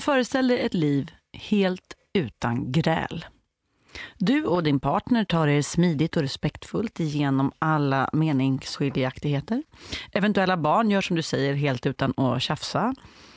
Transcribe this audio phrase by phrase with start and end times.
[0.00, 3.24] Föreställ dig ett liv helt utan gräl.
[4.18, 9.62] Du och din partner tar er smidigt och respektfullt igenom alla meningsskiljaktigheter.
[10.12, 12.94] Eventuella barn gör som du säger helt utan att tjafsa.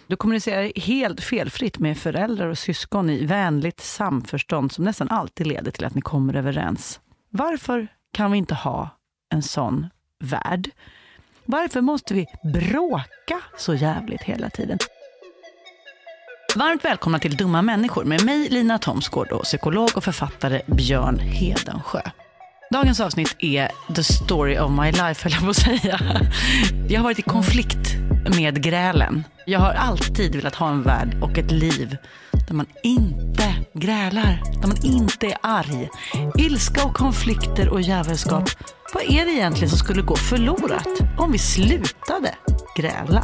[0.07, 5.71] Du kommunicerar helt felfritt med föräldrar och syskon i vänligt samförstånd som nästan alltid leder
[5.71, 6.99] till att ni kommer överens.
[7.29, 8.89] Varför kan vi inte ha
[9.29, 9.87] en sån
[10.19, 10.69] värld?
[11.45, 14.77] Varför måste vi bråka så jävligt hela tiden?
[16.55, 22.01] Varmt välkomna till Dumma människor med mig Lina Thomsgård och psykolog och författare Björn Hedensjö.
[22.71, 25.99] Dagens avsnitt är the story of my life, höll jag på att säga.
[26.89, 27.95] Jag har varit i konflikt
[28.37, 29.23] med grälen.
[29.45, 31.97] Jag har alltid velat ha en värld och ett liv
[32.47, 35.89] där man inte grälar, där man inte är arg.
[36.37, 38.49] Ilska och konflikter och jävelskap.
[38.93, 42.35] Vad är det egentligen som skulle gå förlorat om vi slutade
[42.77, 43.23] gräla?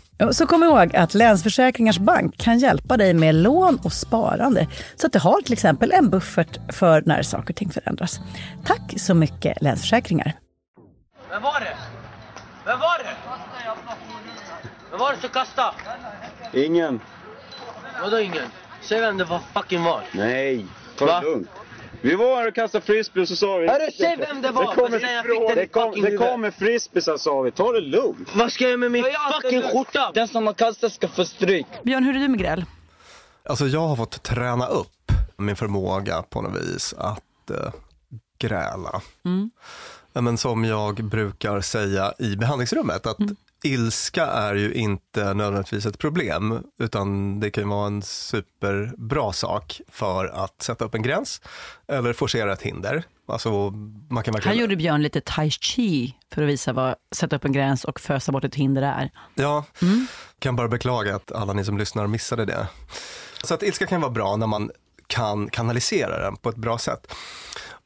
[0.31, 5.13] Så kom ihåg att Länsförsäkringars Bank kan hjälpa dig med lån och sparande så att
[5.13, 8.19] du har till exempel en buffert för när saker och ting förändras.
[8.65, 10.33] Tack så mycket Länsförsäkringar.
[11.29, 11.77] Vem var det?
[12.65, 13.15] Vem var det?
[14.91, 15.73] Vem var det som kastade?
[16.53, 16.99] Ingen.
[18.01, 18.45] Vadå ingen?
[18.81, 20.01] Säg vem det var fucking var.
[20.11, 20.65] Nej,
[20.97, 21.19] ta Va?
[21.19, 21.49] det lugnt.
[22.01, 23.67] Vi var här och kastade frisbee och så sa vi...
[23.67, 27.17] Hörru, säg vem det var, Det kommer, jag fick den det kom, det kommer frisbeesar
[27.17, 28.29] sa vi, ta det lugnt.
[28.35, 29.05] Vad ska jag göra med min
[29.41, 30.11] fucking skjorta?
[30.13, 31.65] Den som har kastat ska få stryk.
[31.83, 32.65] Björn, hur är du med gräl?
[33.43, 37.73] Alltså jag har fått träna upp min förmåga på något vis att eh,
[38.39, 39.01] gräla.
[40.13, 43.17] Ja, Men som jag brukar säga i behandlingsrummet, att
[43.63, 49.81] ilska är ju inte nödvändigtvis ett problem, utan det kan ju vara en superbra sak
[49.89, 51.41] för att sätta upp en gräns
[51.87, 53.03] eller forcera ett hinder.
[53.27, 54.57] Alltså man kan Här verkligen...
[54.57, 58.31] gjorde Björn lite tai chi för att visa vad sätta upp en gräns och fösa
[58.31, 59.11] bort ett hinder är.
[59.35, 59.65] Ja,
[60.39, 62.67] kan bara beklaga att alla ni som lyssnar missade det.
[63.43, 64.71] Så att ilska kan vara bra när man
[65.07, 67.13] kan kanalisera den på ett bra sätt.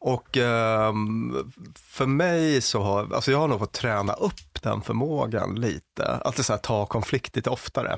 [0.05, 5.55] Och ehm, för mig så har, alltså jag har nog fått träna upp den förmågan
[5.55, 7.97] lite, att så här, ta konflikt lite oftare.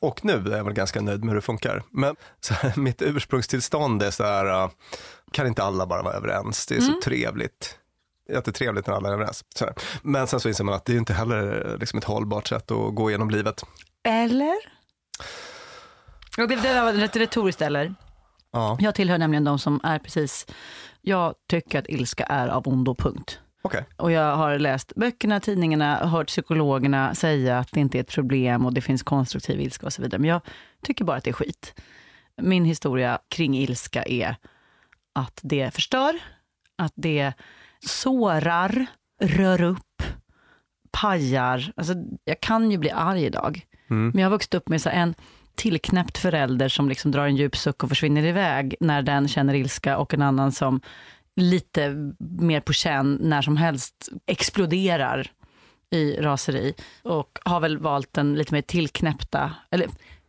[0.00, 1.82] Och nu är jag väl ganska nöjd med hur det funkar.
[1.90, 4.70] Men så här, mitt ursprungstillstånd är så här, äh,
[5.32, 6.66] kan inte alla bara vara överens?
[6.66, 7.78] Det är så trevligt
[8.32, 9.44] jättetrevligt när alla är överens.
[9.54, 9.74] Så här.
[10.02, 12.70] Men sen så inser man att det är ju inte heller liksom ett hållbart sätt
[12.70, 13.64] att gå igenom livet.
[14.04, 14.56] Eller?
[16.38, 17.94] Och det, det var ett retoriskt eller.
[18.52, 20.46] Ja, Jag tillhör nämligen de som är precis,
[21.00, 23.40] jag tycker att ilska är av ondo, punkt.
[23.62, 23.84] okej.
[23.96, 28.66] Och jag har läst böckerna, tidningarna, hört psykologerna säga att det inte är ett problem
[28.66, 30.18] och det finns konstruktiv ilska och så vidare.
[30.20, 30.40] Men jag
[30.82, 31.74] tycker bara att det är skit.
[32.42, 34.36] Min historia kring ilska är
[35.14, 36.14] att det förstör,
[36.78, 37.32] att det
[37.86, 38.86] sårar,
[39.22, 40.02] rör upp,
[40.90, 41.72] pajar.
[41.76, 41.94] Alltså,
[42.24, 43.66] jag kan ju bli arg idag.
[44.12, 45.14] Men jag har vuxit upp med så en
[45.60, 49.98] tillknäppt förälder som liksom drar en djup suck och försvinner iväg när den känner ilska
[49.98, 50.80] och en annan som
[51.36, 55.30] lite mer på känn när som helst exploderar
[55.90, 59.86] i raseri och har väl valt den lite mer tillknäppta, eller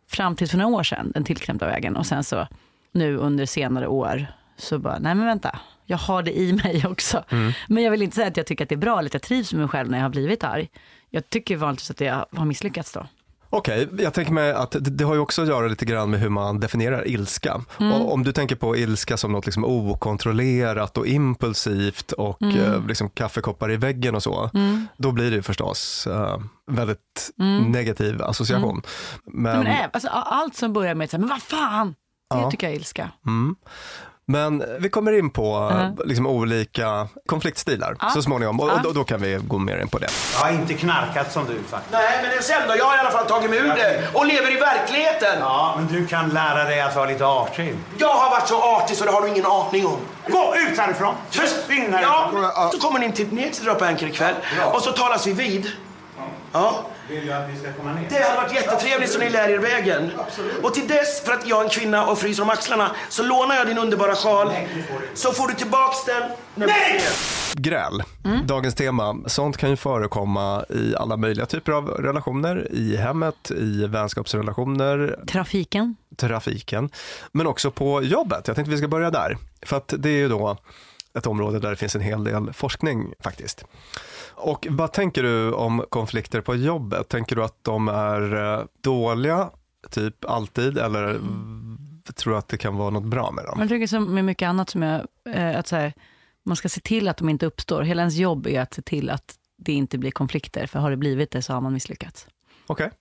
[0.08, 2.48] fram till för några år sedan, den tillknäppta vägen och sen så
[2.92, 4.26] nu under senare år
[4.58, 7.24] så bara, nej men vänta, jag har det i mig också.
[7.68, 9.22] Men jag vill inte säga att jag tycker att det är bra eller att jag
[9.22, 10.70] trivs med mig själv när jag har blivit arg.
[11.10, 13.08] Jag tycker vanligtvis att jag har misslyckats då.
[13.54, 16.20] Okej, jag tänker mig att det, det har ju också att göra lite grann med
[16.20, 17.62] hur man definierar ilska.
[17.78, 23.10] Och om du tänker på ilska som något liksom okontrollerat och impulsivt och eh, liksom
[23.10, 24.50] kaffekoppar i väggen och så,
[24.98, 26.38] då blir det ju förstås eh,
[26.72, 27.32] väldigt
[27.68, 28.82] negativ association.
[29.26, 31.96] Men, Men, även, alltså, allt som börjar med att säga, men vad fan,
[32.34, 33.12] det tycker jag är ilska.
[34.32, 39.04] Men vi kommer in på eh, liksom, olika konfliktstilar så småningom och, och då, då
[39.04, 40.08] kan vi gå mer in på det.
[40.34, 41.92] Jag har inte knarkat som du faktiskt.
[41.92, 42.74] Nej, men sen då?
[42.78, 45.40] Jag har i alla fall tagit mig ur det och lever i verkligheten.
[45.40, 47.76] Ja, men du kan lära dig att vara lite artig.
[47.98, 49.98] Jag har varit så artig så det har du ingen aning om.
[50.28, 51.16] Gå ut härifrån!
[51.30, 52.44] Försvinn härifrån!
[52.44, 54.36] Ja, så kommer ni till, ner till Drapa Anchor ikväll
[54.74, 55.68] och så talas vi vid.
[56.52, 58.08] Ja, Vill du att vi ska komma ner?
[58.10, 60.12] det hade varit jättetrevligt så ni lär er vägen.
[60.64, 63.56] Och till dess, för att jag är en kvinna och fryser om axlarna, så lånar
[63.56, 64.52] jag din underbara sjal.
[65.14, 67.02] Så får du tillbaks den när Nej!
[67.54, 68.04] Gräl,
[68.46, 69.18] dagens tema.
[69.26, 75.96] Sånt kan ju förekomma i alla möjliga typer av relationer, i hemmet, i vänskapsrelationer, Trafiken.
[76.18, 76.90] trafiken,
[77.32, 78.48] men också på jobbet.
[78.48, 80.58] Jag tänkte vi ska börja där, för att det är ju då
[81.18, 83.66] ett område där det finns en hel del forskning faktiskt.
[84.42, 87.10] Och vad tänker du om konflikter på jobbet?
[87.10, 89.50] Tänker du att de är eh, dåliga,
[89.90, 91.78] typ alltid, eller mm.
[92.16, 93.60] tror du att det kan vara något bra med dem?
[93.60, 95.94] Jag tycker som med mycket annat som jag, eh, att så här,
[96.46, 97.82] man ska se till att de inte uppstår.
[97.82, 100.98] Hela ens jobb är att se till att det inte blir konflikter, för har det
[100.98, 102.28] blivit det så har man misslyckats.
[102.68, 102.92] Okej.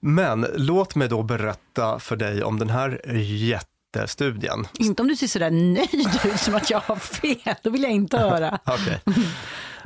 [0.00, 4.66] Men låt mig då berätta för dig om den här jättestudien.
[4.78, 7.92] Inte om du ser sådär nöjd ut som att jag har fel, då vill jag
[7.92, 8.58] inte höra.
[8.64, 9.00] Okej.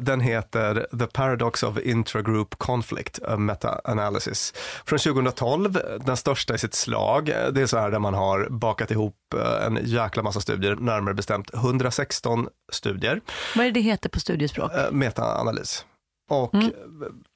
[0.02, 4.54] Den heter The Paradox of Intragroup Conflict, a Meta-Analysis.
[4.86, 7.26] Från 2012, den största i sitt slag.
[7.26, 11.14] Det är så här där man har bakat ihop eh, en jäkla massa studier, närmare
[11.14, 13.20] bestämt 116 studier.
[13.56, 14.72] Vad är det det heter på studiespråk?
[14.72, 15.84] Eh, Meta-analys.
[16.30, 16.54] Och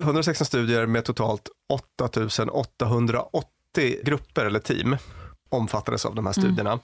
[0.03, 3.47] 116 studier med totalt 8880
[3.77, 4.97] 80 grupper eller team
[5.49, 6.79] omfattades av de här studierna.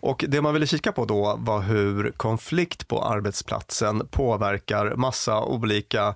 [0.00, 6.14] Och det man ville kika på då var hur konflikt på arbetsplatsen påverkar massa olika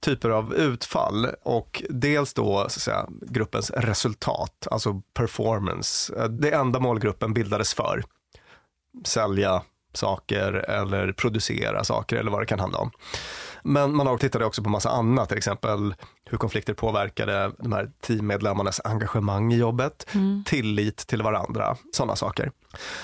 [0.00, 6.28] typer av utfall och dels då så att säga, gruppens resultat, alltså performance.
[6.28, 8.04] Det enda målgruppen bildades för.
[9.04, 9.62] Sälja
[9.94, 12.90] saker eller producera saker eller vad det kan handla om.
[13.62, 15.94] Men man tittade också på massa annat, till exempel
[16.30, 20.06] hur konflikter påverkade de här teammedlemmarnas engagemang i jobbet,
[20.44, 22.50] tillit till varandra, sådana saker.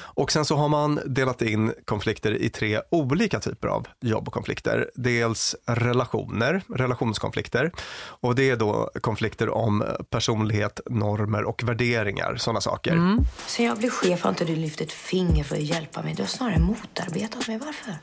[0.01, 4.35] Och sen så har man delat in konflikter i tre olika typer av jobb och
[4.35, 4.91] konflikter.
[4.95, 7.73] Dels relationer, relationskonflikter.
[7.99, 13.17] Och det är då konflikter om personlighet, normer och värderingar, sådana saker.
[13.47, 16.15] Sen jag blev chef har inte du lyft ett finger för att hjälpa mig.
[16.15, 17.59] Du har snarare motarbetat mig.
[17.59, 17.95] Varför?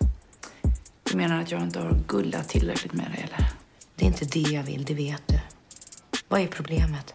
[1.15, 3.49] Du menar att jag inte har gullat tillräckligt med dig, eller?
[3.95, 5.39] Det är inte det jag vill, det vet du.
[6.27, 7.13] Vad är problemet?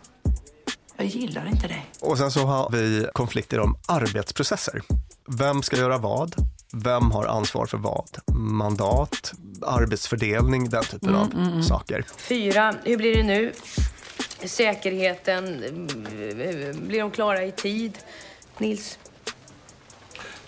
[0.97, 1.90] Jag gillar inte dig.
[2.00, 4.83] Och sen så har vi konflikter om arbetsprocesser.
[5.28, 6.35] Vem ska göra vad?
[6.73, 8.19] Vem har ansvar för vad?
[8.35, 12.04] Mandat, arbetsfördelning, den typen av saker.
[12.16, 13.52] Fyra, hur blir det nu?
[14.45, 15.64] Säkerheten,
[16.87, 17.99] blir de klara i tid?
[18.59, 18.99] Nils?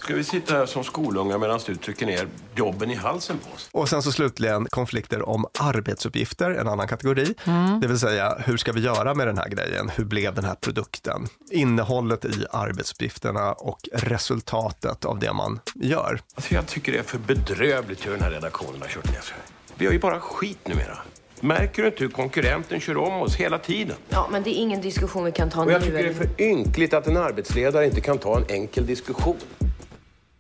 [0.05, 3.69] Ska vi sitta här som skolungar medan du trycker ner jobben i halsen på oss?
[3.73, 7.35] Och sen så slutligen konflikter om arbetsuppgifter, en annan kategori.
[7.81, 9.89] Det vill säga, hur ska vi göra med den här grejen?
[9.97, 11.27] Hur blev den här produkten?
[11.51, 16.21] Innehållet i arbetsuppgifterna och resultatet av det man gör.
[16.35, 19.37] Alltså jag tycker det är för bedrövligt hur den här redaktionen har kört ner sig.
[19.75, 20.99] Vi har ju bara skit numera.
[21.41, 23.97] Märker du inte hur konkurrenten kör om oss hela tiden?
[24.09, 25.73] Ja, men det är ingen diskussion vi kan ta Och nu.
[25.73, 29.37] jag tycker det är för ynkligt att en arbetsledare inte kan ta en enkel diskussion.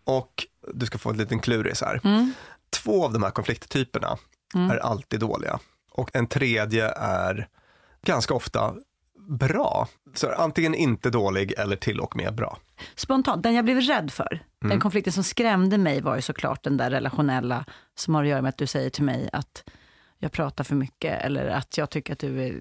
[0.04, 2.00] Och du ska få en liten kluris här.
[2.04, 2.32] Mm.
[2.70, 4.16] Två av de här konflikttyperna
[4.54, 5.58] är alltid dåliga.
[5.90, 7.48] Och en tredje är
[8.06, 8.74] ganska ofta
[9.28, 9.88] bra.
[10.14, 12.58] Så antingen inte dålig eller till och med bra.
[12.94, 16.76] Spontant, den jag blev rädd för, den konflikten som skrämde mig var ju såklart den
[16.76, 19.64] där relationella som har att göra med att du säger till mig att
[20.18, 22.60] jag pratar för mycket eller att jag tycker att du är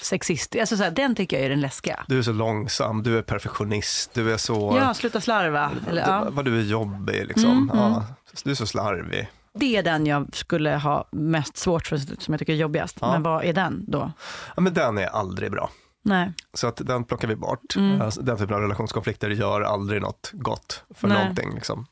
[0.00, 0.56] sexist.
[0.60, 2.04] Alltså så här, den tycker jag är den läskiga.
[2.08, 4.76] Du är så långsam, du är perfektionist, du är så...
[4.80, 5.70] Ja, sluta slarva.
[5.88, 6.26] Eller, ja.
[6.30, 7.70] Vad du är jobbig liksom.
[7.74, 8.04] Ja,
[8.44, 9.28] du är så slarvig.
[9.54, 12.98] Det är den jag skulle ha mest svårt för, som jag tycker är jobbigast.
[13.00, 13.12] Ja.
[13.12, 14.12] Men vad är den då?
[14.56, 15.70] Ja, men den är aldrig bra.
[16.02, 16.32] Nej.
[16.54, 17.76] Så att den plockar vi bort.
[17.76, 18.00] Mm.
[18.00, 21.18] Alltså, Den typen av relationskonflikter gör aldrig något gott för Nej.
[21.18, 21.54] någonting.
[21.54, 21.86] Liksom.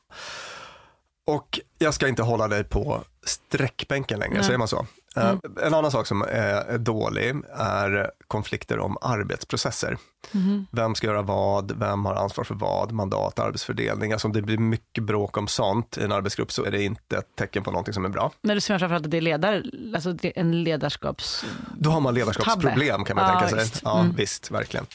[1.27, 4.43] Och jag ska inte hålla dig på sträckbänken längre, Nej.
[4.43, 4.85] säger man så?
[5.19, 6.27] Eh, En annan sak som är,
[6.65, 9.97] är dålig är konflikter om arbetsprocesser.
[10.31, 10.67] Mhm.
[10.71, 14.11] Vem ska göra vad, vem har ansvar för vad, mandat, arbetsfördelning.
[14.11, 17.17] Alltså om det blir mycket bråk om sånt i en arbetsgrupp så är det inte
[17.17, 18.31] ett tecken på någonting som är bra.
[18.41, 19.63] När du säger framförallt att det är ledare,
[19.95, 21.45] alltså det är en ledarskaps...
[21.77, 23.59] Då har man ledarskapsproblem kan man Ja, tänka sig.
[23.59, 23.81] visst.
[23.83, 24.15] Ja, Mm.
[24.15, 24.85] visst, verkligen.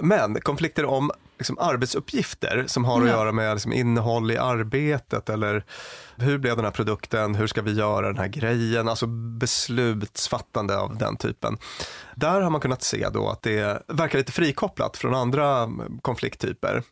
[0.00, 3.12] Men konflikter om liksom, arbetsuppgifter som har att Ja.
[3.14, 5.64] göra med liksom, innehåll i arbetet eller
[6.16, 10.96] hur blev den här produkten, hur ska vi göra den här grejen, alltså beslutsfattande av
[10.98, 11.58] den typen.
[12.14, 15.68] Där har man kunnat se då att det verkar lite frikopplat från andra
[16.02, 16.82] konflikttyper.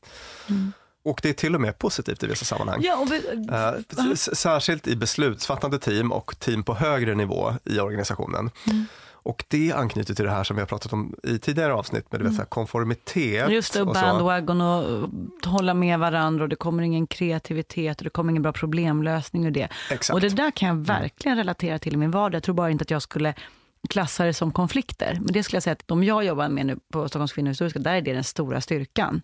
[1.05, 2.81] Och det är till och med positivt i vissa sammanhang.
[2.83, 3.23] Ja, och vi,
[3.53, 8.51] Eh, Särskilt i beslutsfattande team och team på högre nivå i organisationen.
[9.27, 12.23] Och det anknyter till det här som vi har pratat om i tidigare avsnitt med
[12.23, 13.51] vet, så här konformitet.
[13.51, 15.11] Just det, och och bandwagon och
[15.45, 19.51] hålla med varandra och det kommer ingen kreativitet och det kommer ingen bra problemlösning ur
[19.51, 19.69] det.
[19.91, 20.15] Exakt.
[20.15, 22.37] Och det där kan jag verkligen relatera till i min vardag.
[22.37, 23.35] Jag tror bara inte att jag skulle
[23.89, 25.19] klassa det som konflikter.
[25.21, 27.95] Men det skulle jag säga att de jag jobbar med nu på Stockholms kvinnohistoriska, där
[27.95, 29.23] är det den stora styrkan.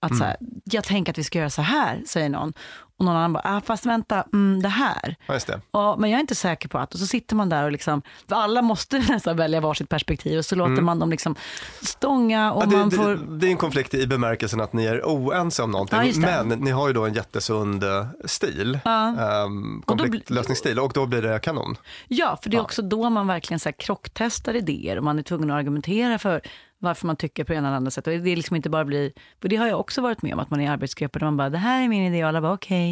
[0.00, 2.52] Att så här, jag tänker att vi ska göra så här, säger någon.
[2.98, 5.16] Och någon annan bara, ah, fast vänta, mm, det här.
[5.26, 5.60] Ja, det.
[5.70, 6.94] Ja, men jag är inte säker på att.
[6.94, 10.54] Och så sitter man där och liksom, alla måste nästan välja varsitt perspektiv och så
[10.56, 11.34] låter man dem liksom
[11.82, 12.72] stånga och Mm.
[12.74, 13.08] Ja, man det, får...
[13.10, 16.58] det, det är en konflikt i bemärkelsen att ni är oense om någonting, Ja, men
[16.60, 19.08] ni har ju då en jättesund eh, stil, Ja.
[19.44, 19.50] Och
[19.86, 21.76] då blir- konfliktlösningsstil och då blir det kanon.
[22.08, 25.22] Ja, för det är också då man verkligen så här krocktestar idéer och man är
[25.22, 26.40] tvungen att argumentera för
[26.78, 28.06] varför man tycker på det ena eller andra sätt.
[28.06, 30.50] Och det liksom inte bara blir, för det har jag också varit med om, att
[30.50, 32.52] man är i arbetsgrupper där man bara, det här är min idé och alla bara
[32.52, 32.83] okej.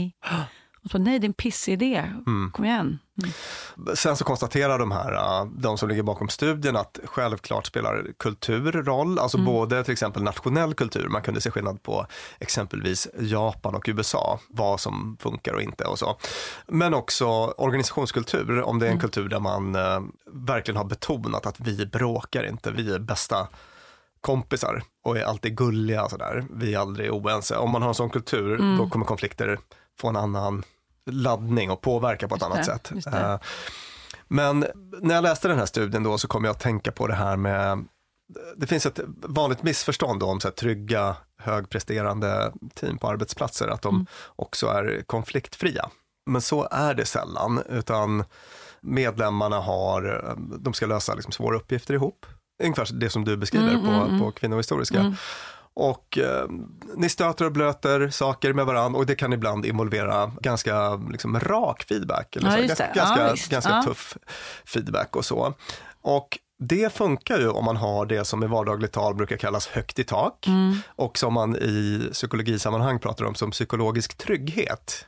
[0.85, 1.97] Och så, nej det är en pissidé,
[2.27, 2.51] Mm.
[2.55, 2.99] kom igen.
[3.95, 8.73] Sen så konstaterar de här, äh, de som ligger bakom studien, att självklart spelar kultur
[8.73, 9.47] roll, alltså Mm.
[9.53, 12.07] både till exempel nationell kultur, man kunde se skillnad på
[12.41, 16.19] exempelvis Japan och USA, vad som funkar och inte och så.
[16.67, 17.27] Men också
[17.59, 19.01] organisationskultur, om det är en Mm.
[19.01, 20.01] kultur där man äh,
[20.33, 23.49] verkligen har betonat att vi bråkar inte, vi är bästa
[24.21, 26.45] kompisar och är alltid gulliga och sådär.
[26.51, 27.57] Vi är aldrig oense.
[27.57, 28.77] Om man har en sån kultur, Mm.
[28.79, 29.59] då kommer konflikter
[30.01, 30.65] få en annan
[31.11, 32.93] laddning och påverka på ett annat det, sätt.
[33.07, 33.39] Eh,
[34.29, 34.67] Men
[35.01, 37.37] när jag läste den här studien då så kom jag att tänka på det här
[37.37, 37.85] med
[38.57, 44.07] det finns ett vanligt missförstånd om så här, trygga, högpresterande team på arbetsplatser, att de
[44.37, 45.91] också är konfliktfria.
[46.27, 48.25] Men så är det sällan, utan
[48.81, 52.27] medlemmarna har, de ska lösa liksom svåra uppgifter ihop.
[52.63, 54.21] Ungefär det som du beskriver Mm, på, mm, mm.
[54.21, 55.17] på kvinnohistoriska.
[55.75, 56.47] Och eh,
[56.97, 61.83] ni stöter och blöter saker med varandra och det kan ibland involvera ganska liksom, rak
[61.89, 62.37] feedback.
[62.37, 62.93] Eller Ja, så, just ganska.
[62.95, 63.83] Ja, ganska, ganska Ja.
[63.83, 64.17] tuff
[64.67, 65.55] feedback och så.
[66.03, 69.99] Och det funkar ju om man har det som i vardagligt tal brukar kallas högt
[69.99, 70.77] i tak Mm.
[70.87, 75.07] och som man i psykologisammanhang pratar om som psykologisk trygghet.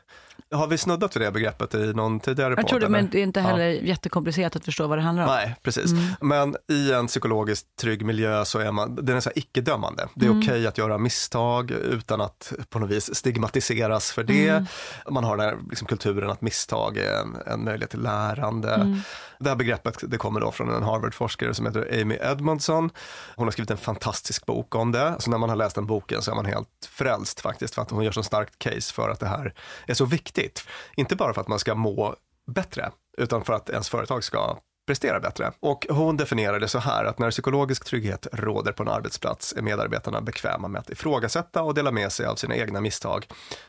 [0.50, 2.68] Har vi snuddat vid det begreppet i någon tidigare Jag podd?
[2.68, 3.46] tror det, men det är inte Ja.
[3.46, 5.30] heller jättekomplicerat att förstå vad det handlar om.
[5.30, 5.92] Nej, precis.
[5.92, 6.04] Mm.
[6.20, 10.06] Men i en psykologiskt trygg miljö så är man, den är så icke-dömande.
[10.14, 10.42] Det är Mm.
[10.42, 14.48] okej att göra misstag utan att på något vis stigmatiseras för det.
[14.48, 14.66] Mm.
[15.10, 19.00] Man har den här liksom, kulturen att misstag är en, en möjlighet till lärande.
[19.44, 22.90] Det här begreppet det kommer då från en Harvard-forskare som heter Amy Edmondson.
[23.36, 25.16] Hon har skrivit en fantastisk bok om det.
[25.18, 27.90] Så när man har läst den boken så är man helt frälst faktiskt för att
[27.90, 29.54] hon gör så starkt case för att det här
[29.86, 30.68] är så viktigt.
[30.96, 32.14] Inte bara för att man ska må
[32.46, 35.52] bättre, utan för att ens företag ska prestera bättre.
[35.60, 39.62] Och hon definierar det så här att när psykologisk trygghet råder på en arbetsplats är
[39.62, 43.26] medarbetarna bekväma med att ifrågasätta och dela med sig av sina egna misstag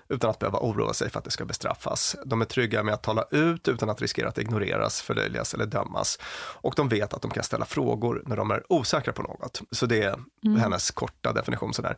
[0.09, 2.15] utan att behöva oroa sig för att det ska bestraffas.
[2.25, 6.19] De är trygga med att tala ut utan att riskera att ignoreras, förlöjligas eller dömas.
[6.61, 9.61] Och de vet att de kan ställa frågor när de är osäkra på något.
[9.71, 10.59] Så det är Mm.
[10.59, 11.97] hennes korta definition sådär.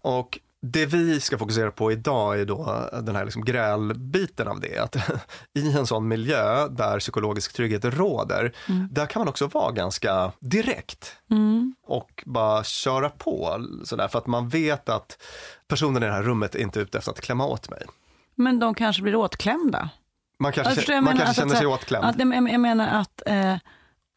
[0.00, 4.78] Och det vi ska fokusera på idag är då den här liksom grälbiten av det.
[4.78, 4.96] Att
[5.54, 8.88] I en sån miljö där psykologisk trygghet råder, Mm.
[8.90, 11.74] där kan man också vara ganska direkt Mm.
[11.86, 15.22] och bara köra på sådär för att man vet att
[15.68, 17.82] personen i det här rummet är inte ute efter att klämma åt mig.
[18.34, 19.88] Men de kanske blir åtklämda.
[20.38, 22.04] Man kanske, Jag man menar kanske att- känner sig åtklämd.
[22.04, 23.56] Att, jag, jag menar att eh,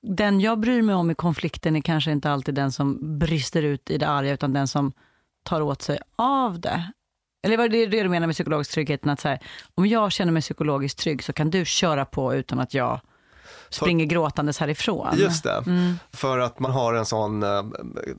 [0.07, 3.89] den jag bryr mig om i konflikten är kanske inte alltid den som brister ut
[3.89, 4.91] i det arga, utan den som
[5.45, 6.91] tar åt sig av det.
[7.45, 9.09] Eller vad är det det du menar med psykologisk tryggheten?
[9.09, 9.39] Att så här,
[9.75, 12.99] om jag känner mig psykologiskt trygg så kan du köra på utan att jag
[13.69, 15.15] springer gråtandes härifrån.
[15.17, 15.93] Just det, Mm.
[16.13, 17.63] för att man har en sån eh,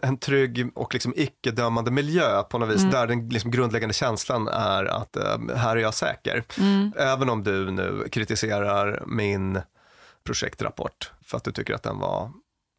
[0.02, 2.90] en trygg och liksom icke-dömande miljö på något vis, Mm.
[2.92, 6.44] där den liksom grundläggande känslan är att eh, här är jag säker.
[6.58, 6.92] Mm.
[6.98, 9.60] Även om du nu kritiserar min
[10.24, 12.30] projektrapport för att du tycker att den var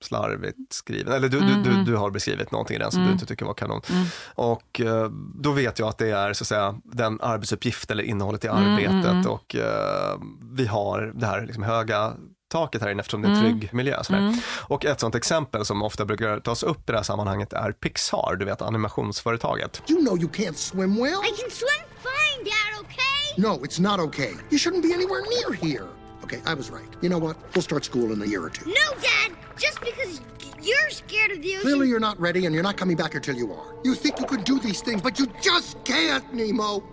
[0.03, 1.85] slarvigt skriven, eller du, Mm, du, mm.
[1.85, 3.07] du, du har beskrivit någonting i den som Mm.
[3.09, 3.81] du inte tycker var kanon.
[3.89, 4.05] Mm.
[4.35, 8.45] Och eh, då vet jag att det är så att säga den arbetsuppgift eller innehållet
[8.45, 9.27] i Mm, arbetet mm, mm.
[9.31, 10.17] och eh,
[10.51, 12.13] vi har det här liksom höga
[12.51, 13.59] taket här inne eftersom det är en Mm.
[13.59, 14.01] trygg miljö.
[14.09, 14.33] Mm.
[14.67, 18.35] Och ett sånt exempel som ofta brukar tas upp i det här sammanhanget är Pixar,
[18.39, 19.81] du vet animationsföretaget.
[19.89, 21.13] You know you can't swim well.
[21.13, 23.43] I can swim fine, Dad, okay?
[23.43, 24.31] No, it's not okay.
[24.49, 25.87] You shouldn't be anywhere near here.
[26.23, 26.91] Okay, I was right.
[27.01, 27.37] You know what?
[27.53, 28.65] We'll start school in a year or two.
[28.65, 29.46] No, Dad!
[29.59, 30.21] Just because
[30.61, 31.61] you're scared of the ocean.
[31.61, 33.65] Clearly, you're not ready, and you're not coming back until you are.
[33.83, 36.83] You think you could do these things, but you just can't, Nemo.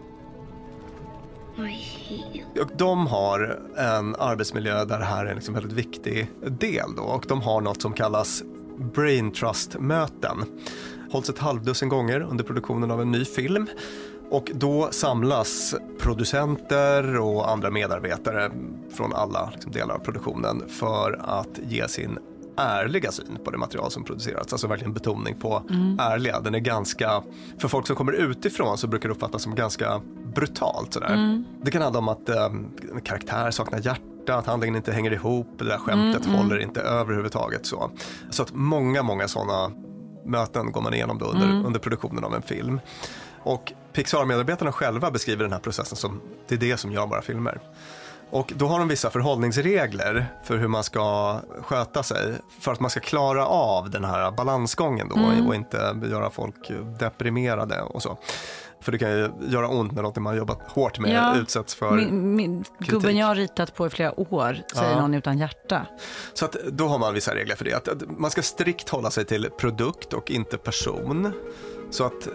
[2.60, 7.02] Och de har en arbetsmiljö där det här är en liksom väldigt viktig del då
[7.02, 8.42] och de har något som kallas
[8.94, 10.44] Brain Trust-möten.
[11.10, 13.66] Hålls ett halvdussin gånger under produktionen av en ny film.
[14.30, 18.50] Och då samlas producenter och andra medarbetare
[18.90, 22.18] från alla liksom, delar av produktionen för att ge sin
[22.56, 24.52] ärliga syn på det material som producerats.
[24.52, 25.98] Alltså verkligen betoning på Mm.
[26.00, 26.40] ärliga.
[26.40, 27.22] Den är ganska,
[27.58, 30.00] för folk som kommer utifrån så brukar det uppfattas som ganska
[30.34, 31.14] brutalt sådär.
[31.14, 31.44] Mm.
[31.62, 32.48] Det kan handla om att eh,
[33.04, 36.46] karaktär saknar hjärta, att handlingen inte hänger ihop, det där skämtet Mm, mm.
[36.46, 37.90] håller inte överhuvudtaget så.
[38.30, 39.72] Så att många, många sådana
[40.24, 41.66] möten går man igenom under, Mm.
[41.66, 42.80] under produktionen av en film.
[43.42, 47.60] Och Pixar-medarbetarna själva beskriver den här processen som det är det som gör våra filmer.
[48.30, 52.90] Och då har de vissa förhållningsregler för hur man ska sköta sig för att man
[52.90, 55.46] ska klara av den här balansgången då Mm.
[55.46, 58.18] och inte göra folk deprimerade och så.
[58.80, 61.36] För det kan ju göra ont när något man jobbat hårt med Ja.
[61.36, 65.00] utsätts för Min, min, gubben jag har ritat på i flera år, säger Ja.
[65.00, 65.86] någon utan hjärta.
[66.34, 67.72] Så att då har man vissa regler för det.
[67.74, 71.32] Att, att man ska strikt hålla sig till produkt och inte person.
[71.90, 72.28] Så att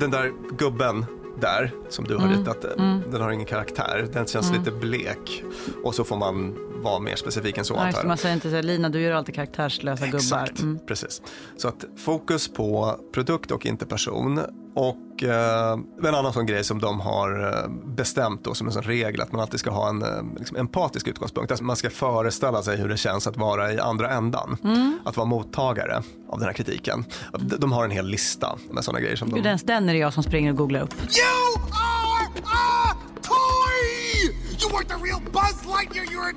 [0.00, 1.06] den där gubben
[1.40, 3.00] där som du har Mm, ritat, mm.
[3.10, 4.08] den har ingen karaktär.
[4.12, 4.60] Den känns Mm.
[4.60, 5.42] lite blek.
[5.82, 8.08] Och så får man vara mer specifik än så Ja, antar jag.
[8.08, 10.16] man säger inte så här, Lina du gör alltid karaktärslösa gubbar.
[10.18, 10.78] Exakt, Mm.
[10.86, 11.22] precis.
[11.56, 14.40] Så att fokus på produkt och inte person.
[14.74, 18.82] Och eh, en annan sån grej som de har eh, bestämt då som en sån
[18.82, 20.08] regel att man alltid ska ha en eh,
[20.38, 21.50] liksom empatisk utgångspunkt.
[21.50, 24.56] Alltså man ska föreställa sig hur det känns att vara i andra ändan.
[24.64, 24.98] Mm.
[25.04, 27.04] Att vara mottagare av den här kritiken.
[27.32, 29.48] De, de har en hel lista med sådana grejer som Gud, de...
[29.48, 30.94] ens den är det jag som springer och googlar upp.
[30.94, 34.34] You are a toy!
[34.60, 36.04] You weren't the real Buzz Lightyear.
[36.12, 36.36] You're an,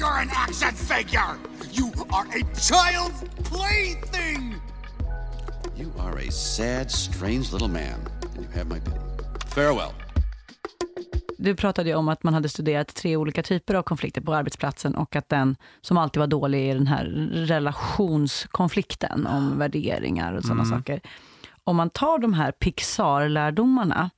[0.00, 1.36] you're an action figure.
[1.72, 4.55] You are a child's plaything.
[5.78, 8.00] You are a sad, strange little man,
[8.36, 8.96] and you have my pity.
[9.54, 9.92] Farewell.
[11.38, 14.94] Du pratade ju om att man hade studerat tre olika typer av konflikter på arbetsplatsen
[14.94, 20.62] och att den som alltid var dålig är den här relationskonflikten om värderingar och sådana
[20.62, 20.78] Mm.
[20.78, 21.00] saker.
[21.64, 24.10] Om man tar de här Pixar-lärdomarna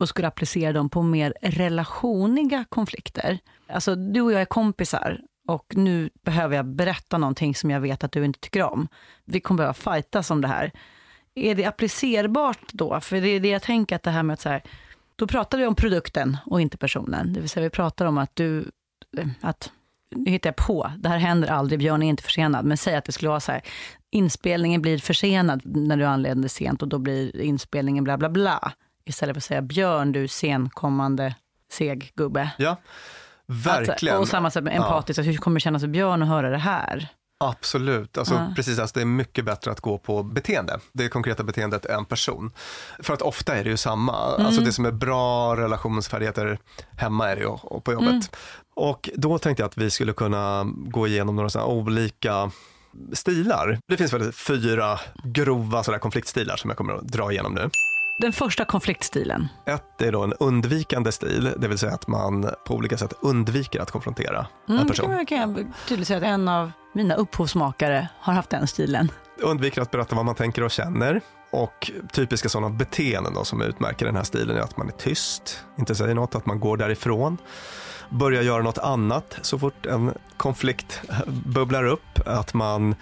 [0.00, 3.38] och skulle applicera dem på mer relationiga konflikter.
[3.68, 8.04] Alltså, du och jag är kompisar och nu behöver jag berätta någonting som jag vet
[8.04, 8.88] att du inte tycker om.
[9.24, 10.72] Vi kommer behöva fightas om det här.
[11.34, 13.00] Är det applicerbart då?
[13.00, 14.62] För det är det jag tänker att det här med att så här,
[15.16, 17.32] då pratar vi om produkten och inte personen.
[17.32, 18.70] Det vill säga vi pratar om att du,
[19.40, 19.72] att,
[20.10, 23.04] nu hittar jag på, det här händer aldrig, Björn är inte försenad, men säg att
[23.04, 23.62] det skulle vara så här,
[24.10, 28.72] inspelningen blir försenad när du anländer sent och då blir inspelningen bla bla bla.
[29.04, 31.34] Istället för att säga Björn, du senkommande
[31.70, 32.50] seg gubbe.
[32.58, 32.76] Ja,
[33.46, 34.14] verkligen.
[34.16, 36.58] Att, och samma sätt med empatiskt, hur kommer det kännas för Björn att höra det
[36.58, 37.08] här?
[37.44, 38.52] Absolut, alltså, Ja.
[38.56, 38.78] precis.
[38.78, 42.52] Alltså, det är mycket bättre att gå på beteende, det konkreta beteendet en person.
[42.98, 44.46] För att ofta är det ju samma, Mm.
[44.46, 46.58] alltså det som är bra relationsfärdigheter
[46.96, 48.08] hemma är det ju och på jobbet.
[48.08, 48.22] Mm.
[48.76, 52.50] Och då tänkte jag att vi skulle kunna gå igenom några sådana olika
[53.12, 53.78] stilar.
[53.88, 57.70] Det finns väl fyra grova sådär konfliktstilar som jag kommer att dra igenom nu.
[58.18, 59.48] Den första konfliktstilen.
[59.66, 63.80] Ett är då en undvikande stil, det vill säga att man på olika sätt undviker
[63.80, 65.06] att konfrontera en Mm, person.
[65.06, 69.10] kan jag- kan jag tydligt säga att en av mina upphovsmakare har haft den stilen.
[69.42, 71.20] undviker att berätta vad man tänker och känner.
[71.50, 75.64] Och typiska sådana beteenden då som utmärker den här stilen är att man är tyst,
[75.78, 77.38] inte säger något, att man går därifrån.
[78.10, 82.26] Börjar göra något annat så fort en konflikt bubblar upp.
[82.26, 82.94] Att man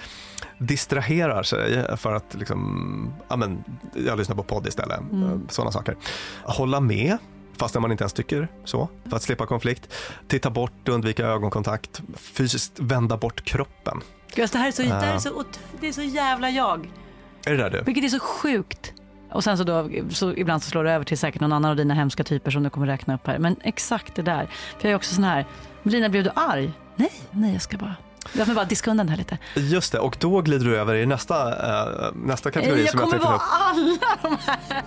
[0.66, 3.64] distraherar sig för att liksom, ja men,
[4.06, 5.00] jag lyssnar på podd istället.
[5.00, 5.46] Mm.
[5.48, 5.96] Sådana saker.
[6.42, 7.18] Hålla med
[7.56, 9.94] fast man inte ens tycker så, för att slippa konflikt.
[10.28, 14.00] Titta bort, undvika ögonkontakt, fysiskt vända bort kroppen.
[14.34, 15.20] Gud, det här är så, det här är Ja.
[15.20, 15.44] så,
[15.80, 16.90] det är så jävla jag.
[17.46, 17.82] Är det där du?
[17.82, 18.92] Vilket är så sjukt.
[19.30, 21.76] Och sen så då, så ibland så slår det över till säkert någon annan av
[21.76, 23.38] dina hemska typer som du kommer räkna upp här.
[23.38, 24.46] Men exakt det där.
[24.78, 25.46] För jag är också sån här,
[25.82, 26.72] Melina blev du arg?
[26.96, 27.96] Nej, nej jag ska bara,
[28.32, 29.38] låt mig bara diska undan här lite.
[29.54, 33.10] Just det, och då glider du över i nästa, eh, nästa kategori jag som jag
[33.10, 33.42] kommer ta vara upp.
[33.50, 34.82] alla de här.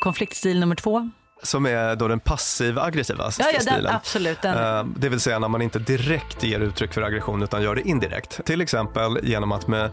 [0.00, 1.10] Konfliktstil nummer två.
[1.42, 3.94] Som är då den passiv-aggressiva Ja, ja, den, stilen.
[3.94, 4.42] absolut.
[4.42, 4.78] Den.
[4.78, 7.88] Eh, Det vill säga när man inte direkt ger uttryck för aggression utan gör det
[7.88, 8.40] indirekt.
[8.44, 9.90] Till exempel genom att med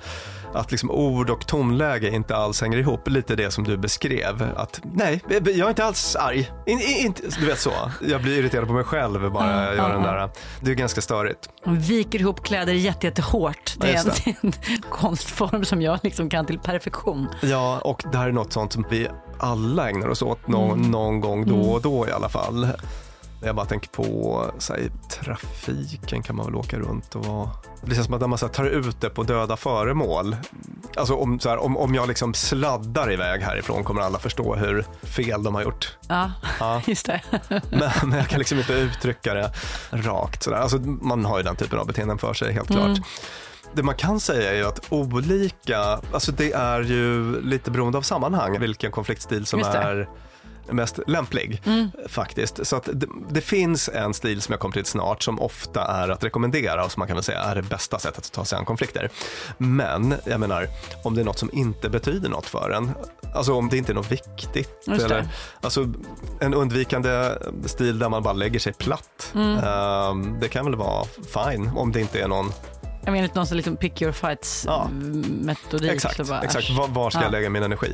[0.54, 3.08] att liksom ord och tonläge inte alls hänger ihop.
[3.08, 4.50] Lite det som du beskrev.
[4.56, 6.52] Att nej, jag är inte alls arg.
[6.66, 7.74] In, in, inte, du vet så.
[8.08, 10.30] Jag blir irriterad på mig själv bara jag gör den där.
[10.62, 11.50] Det är ganska störigt.
[11.66, 13.74] Man viker ihop kläder jätte, jättehårt.
[13.78, 14.54] Det Ja, är just en, en
[14.90, 17.28] konstform som jag liksom kan till perfektion.
[17.42, 19.08] Ja, och det här är något sånt som vi
[19.44, 20.92] alla ägnar oss åt någon, Mm.
[20.92, 21.68] någon gång då Mm.
[21.70, 22.68] och då i alla fall.
[23.46, 27.50] Jag bara tänker på så här, trafiken kan man väl åka runt och vara...
[27.86, 30.36] Det känns som att när man så här, tar ut det på döda föremål.
[30.98, 34.86] Alltså om, så här, om, om jag liksom sladdar iväg härifrån kommer alla förstå hur
[35.04, 35.98] fel de har gjort.
[36.08, 36.82] Ja, Ja.
[36.88, 37.22] just det.
[37.70, 39.52] Men, men jag kan liksom inte uttrycka det
[39.92, 40.58] rakt sådär.
[40.58, 42.84] Alltså, man har ju den typen av beteenden för sig, helt Mm.
[42.96, 43.06] klart.
[43.76, 45.80] Det man kan säga är ju att olika,
[46.14, 50.08] alltså det är ju lite beroende av sammanhang vilken konfliktstil som är
[50.70, 51.92] mest lämplig Mm.
[52.08, 52.68] faktiskt.
[52.68, 56.10] Så att det, det finns en stil som jag kommer till snart som ofta är
[56.10, 58.58] att rekommendera och som man kan väl säga är det bästa sättet att ta sig
[58.58, 59.10] an konflikter.
[59.58, 60.68] Men jag menar,
[61.04, 62.92] om det är något som inte betyder något för en,
[63.36, 64.88] alltså om det inte är något viktigt.
[64.88, 65.28] Eller,
[65.62, 65.94] alltså
[66.40, 67.32] en undvikande
[67.66, 69.32] stil där man bara lägger sig platt.
[69.36, 69.58] Mm.
[69.58, 72.52] ehm, det kan väl vara fine om det inte är någon
[73.06, 74.68] Jag menar någon sån liksom pick your fights
[75.24, 75.92] metodik.
[75.92, 76.70] Exakt, bara, exakt.
[76.70, 77.24] Var, var ska Ja.
[77.24, 77.94] jag lägga min energi?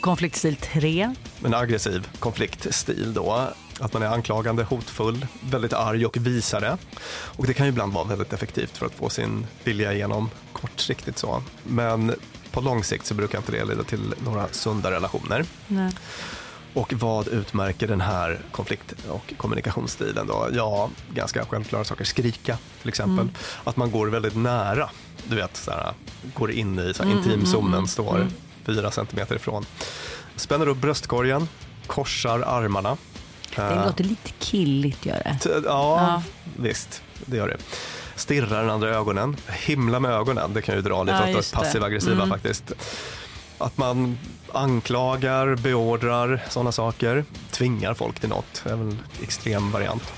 [0.00, 1.14] Konfliktstil 3.
[1.44, 3.48] En aggressiv konfliktstil då.
[3.80, 6.78] Att man är anklagande, hotfull, väldigt arg och visar det.
[7.12, 11.18] Och det kan ju ibland vara väldigt effektivt för att få sin vilja igenom kortsiktigt
[11.18, 11.42] så.
[11.62, 12.14] Men
[12.52, 15.44] på lång sikt så brukar inte det leda till några sunda relationer.
[15.66, 15.92] Nej.
[16.74, 20.48] Och vad utmärker den här konflikt och kommunikationsstilen då?
[20.52, 22.04] Ja, ganska självklara saker.
[22.04, 23.18] Skrika till exempel.
[23.24, 23.34] Mm.
[23.64, 24.90] Att man går väldigt nära.
[25.28, 25.92] Du vet, så här,
[26.34, 28.28] går in i så här, Mm, mm, intimzonen, mm, står mm.
[28.66, 29.66] fyra centimeter ifrån.
[30.36, 31.48] Spänner upp bröstkorgen,
[31.86, 32.96] korsar armarna.
[33.56, 35.38] Det Eh, låter lite killigt gör det.
[35.44, 36.22] ja, Ja.
[36.56, 37.56] visst, det gör det.
[38.16, 41.50] Stirrar den andra i ögonen, himla med ögonen, det kan ju dra lite Ja, åt
[41.50, 42.28] det passiv-aggressiva Mm.
[42.28, 42.72] faktiskt.
[43.62, 44.18] Att man
[44.52, 50.12] anklagar, beordrar sådana saker, tvingar folk till något, är väl en extrem variant.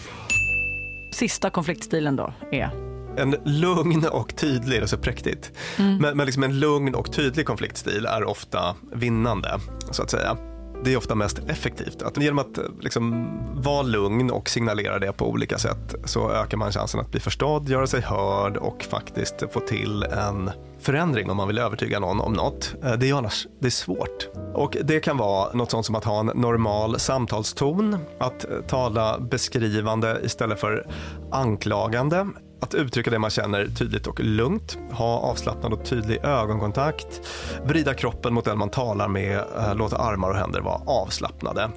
[1.13, 2.71] Sista konfliktstilen då är?
[3.17, 5.97] En lugn och tydlig, det är så präktigt, Mm.
[5.97, 9.59] men, men liksom en lugn och tydlig konfliktstil är ofta vinnande,
[9.91, 10.37] så att säga.
[10.85, 12.03] det är ofta mest effektivt.
[12.03, 13.29] Att genom att liksom
[13.63, 17.69] vara lugn och signalera det på olika sätt så ökar man chansen att bli förstådd,
[17.69, 20.51] göra sig hörd och faktiskt få till en
[20.85, 22.75] förändring om man vill övertyga någon om något.
[22.85, 24.29] Eh, det är ju annars det är svårt.
[24.55, 29.19] Och det kan vara något sånt som att ha en normal samtalston, att eh, tala
[29.19, 30.87] beskrivande istället för
[31.33, 32.27] anklagande,
[32.61, 37.21] att uttrycka det man känner tydligt och lugnt, ha avslappnad och tydlig ögonkontakt,
[37.65, 41.71] vrida kroppen mot den man talar med, eh, låta armar och händer vara avslappnade.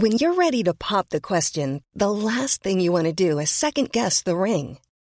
[0.00, 3.50] When you're ready to pop the question, the last thing you want to do is
[3.50, 4.78] second guess the ring.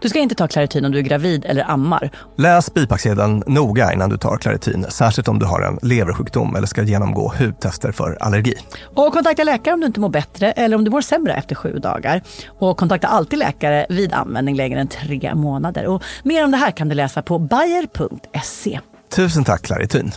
[0.00, 2.10] Du ska inte ta Clarityn om du är gravid eller ammar.
[2.36, 6.82] Läs bipacksedeln noga innan du tar Claritin, särskilt om du har en leversjukdom eller ska
[6.82, 8.54] genomgå hudtester för allergi.
[8.84, 11.78] Och kontakta läkare om du inte mår bättre eller om du mår sämre efter sju
[11.78, 12.22] dagar.
[12.58, 15.86] Och kontakta alltid läkare vid användning längre än tre månader.
[15.86, 18.80] Och mer om det här kan du läsa på bayer.se.
[19.16, 20.12] Tusen tack Claritin.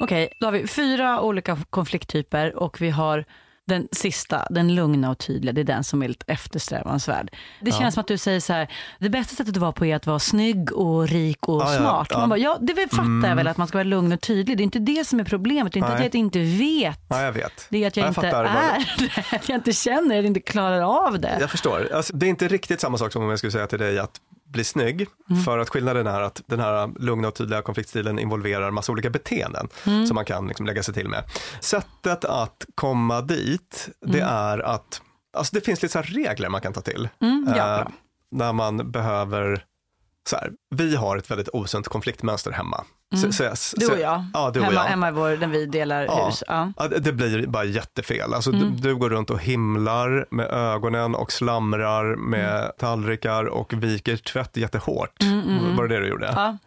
[0.00, 3.24] Okej, då har vi fyra olika konflikttyper och vi har
[3.66, 7.30] den sista, den lugna och tydliga, det är den som är lite eftersträvansvärd.
[7.60, 7.76] Det Ja.
[7.78, 10.06] känns som att du säger så här, det bästa sättet att vara på är att
[10.06, 12.06] vara snygg och rik och Ja, smart.
[12.10, 12.18] ja.
[12.18, 13.36] Man bara, ja, det fattar jag Mm.
[13.36, 14.56] väl att man ska vara lugn och tydlig.
[14.56, 16.06] Det är inte det som är problemet, det är inte Nej.
[16.06, 17.00] att jag inte vet.
[17.08, 17.66] Ja, jag vet.
[17.70, 20.40] Det är att jag, Jag inte fattar är det, att jag inte känner det, inte
[20.40, 21.36] klarar av det.
[21.40, 21.88] Jag förstår.
[21.94, 24.20] Alltså, det är inte riktigt samma sak som om jag skulle säga till dig att
[24.54, 25.06] bli snygg.
[25.30, 25.42] Mm.
[25.42, 29.68] För att skillnaden är att den här lugna och tydliga konfliktstilen involverar massa olika beteenden
[29.86, 30.06] Mm.
[30.06, 31.24] som man kan liksom lägga sig till med.
[31.60, 34.34] Sättet att komma dit, det Mm.
[34.34, 35.02] är att,
[35.36, 37.08] alltså det finns lite så här regler man kan ta till.
[37.20, 37.86] Mm, ja, Eh,
[38.30, 39.64] när man behöver,
[40.28, 42.84] så här, vi har ett väldigt osunt konfliktmönster hemma.
[43.18, 43.32] Mm.
[43.32, 44.82] Så- så- Du och jag, Ja, du och hemma, jag.
[44.82, 46.42] hemma i vår, där vi delar hus.
[46.46, 46.72] Ja.
[46.76, 48.34] Ja, det, blir bara jättefel.
[48.34, 48.76] Alltså, Mm.
[48.76, 54.56] du, du går runt och himlar med ögonen och slamrar med tallrikar och viker tvätt
[54.56, 55.22] jättehårt.
[55.22, 55.76] Mm, mm, mm.
[55.76, 56.32] Var det det du gjorde?
[56.36, 56.58] Ja.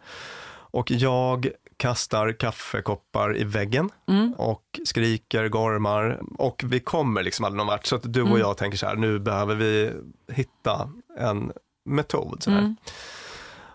[0.70, 4.32] Och jag kastar kaffekoppar i väggen Mm.
[4.38, 7.86] och skriker, gormar och vi kommer liksom aldrig någon vart.
[7.86, 8.40] Så att du och Mm.
[8.40, 9.92] jag tänker så här, nu behöver vi
[10.32, 11.52] hitta en
[11.84, 12.42] metod.
[12.42, 12.58] Så här.
[12.58, 12.76] Mm.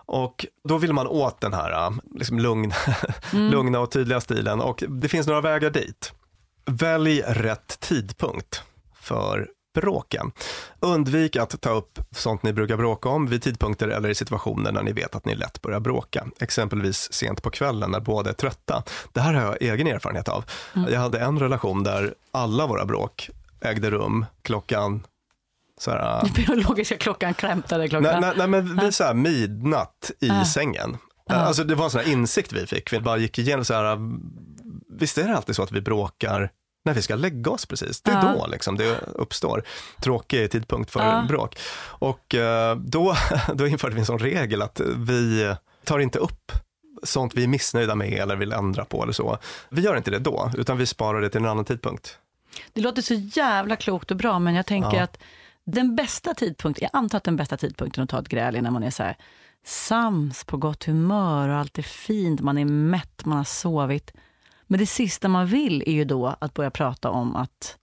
[0.06, 2.72] Och då vill man åt den här äh, liksom lugn,
[3.32, 3.50] Mm.
[3.50, 6.12] lugna och tydliga stilen och det finns några vägar dit.
[6.66, 8.62] Välj rätt tidpunkt
[9.00, 10.32] för bråken.
[10.80, 14.82] Undvik att ta upp sånt ni brukar bråka om vid tidpunkter eller i situationer när
[14.82, 16.26] ni vet att ni lätt börjar bråka.
[16.40, 18.82] Exempelvis sent på kvällen när båda är trötta.
[19.12, 20.44] Det här har jag egen erfarenhet av.
[20.76, 20.92] Mm.
[20.92, 25.02] Jag hade en relation där alla våra bråk ägde rum klockan
[25.80, 28.20] så här, Den biologiska klockan klämtade klockan.
[28.20, 30.44] Nej, nej, men vi så här midnatt i Ah.
[30.44, 30.96] sängen.
[31.30, 31.34] Ah.
[31.34, 32.92] Alltså det var en sån här insikt vi fick.
[32.92, 33.98] Vi bara gick igenom så här,
[34.98, 36.50] visst är det alltid så att vi bråkar
[36.84, 38.02] när vi ska lägga oss precis.
[38.02, 38.34] Det är Ja.
[38.38, 39.62] då liksom det uppstår.
[40.02, 41.24] Tråkig tidpunkt för Ja.
[41.28, 41.58] bråk.
[41.82, 43.16] Och eh, då,
[43.54, 46.52] då införde vi en sån regel att vi tar inte upp
[47.02, 49.38] sånt vi är missnöjda med eller vill ändra på eller så.
[49.68, 52.18] Vi gör inte det då, utan vi sparar det till en annan tidpunkt.
[52.72, 55.02] Det låter så jävla klokt och bra, men jag tänker Ja.
[55.02, 55.18] att
[55.66, 58.70] den bästa tidpunkten, jag antar att den bästa tidpunkten att ta ett gräl är när
[58.70, 59.16] man är så här
[59.64, 64.12] sams, på gott humör och allt är fint, man är mätt, man har sovit.
[64.66, 67.78] Men det sista man vill är ju då att börja prata om att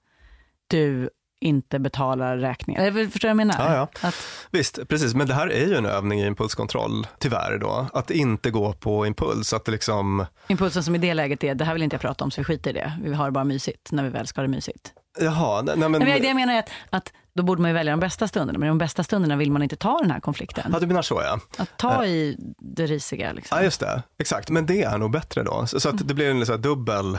[0.68, 1.10] du
[1.42, 2.92] inte betalar räkningar.
[2.92, 3.56] Förstår du vad jag menar?
[3.60, 4.08] Ja, ja.
[4.08, 4.16] Att,
[4.52, 7.88] Visst, precis, men det här är ju en övning i impulskontroll, tyvärr då.
[7.94, 11.74] Att inte gå på impuls, att liksom, impulsen som i det läget är, det här
[11.74, 12.94] vill inte jag prata om, så vi skiter i det.
[13.04, 14.94] Vi har det bara mysigt, när vi väl ska ha det mysigt.
[15.20, 17.70] jaha, nej, nej men, Men, men det jag menar är att, att då borde man
[17.72, 20.12] ju välja de bästa stunderna, men i de bästa stunderna vill man inte ta den
[20.12, 20.70] här konflikten.
[20.74, 21.40] ja du menar så ja.
[21.58, 23.32] Att ta i det risiga.
[23.34, 23.58] Liksom.
[23.58, 25.66] Ja, just det, exakt, men det är nog bättre då.
[25.68, 27.18] Så, så att det blir en liksom dubbel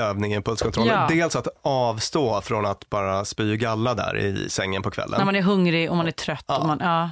[0.00, 0.86] övning i impulskontroll.
[0.86, 1.06] Ja.
[1.10, 5.18] Dels att avstå från att bara spy galla där i sängen på kvällen.
[5.18, 6.44] När man är hungrig och man är trött.
[6.46, 7.10] Och man, ja.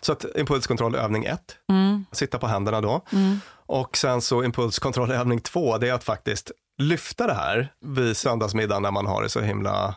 [0.00, 2.06] Så att impulskontroll övning ett, Mm.
[2.12, 3.02] sitta på händerna då.
[3.12, 3.40] Mm.
[3.66, 8.82] Och sen så impulskontroll övning två, det är att faktiskt lyfta det här vid söndagsmiddagen
[8.82, 9.94] när man har det så himla